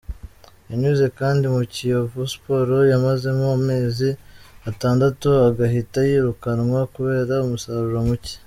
Yanyuze 0.69 1.05
kandi 1.19 1.43
muri 1.53 1.67
Kiyovu 1.75 2.19
Sports 2.33 2.89
yamazemo 2.93 3.45
amezi 3.57 4.09
atandatu 4.69 5.27
agahita 5.47 5.99
yirukanwa 6.09 6.79
kubera 6.95 7.33
umusaruro 7.47 7.99
muke. 8.07 8.33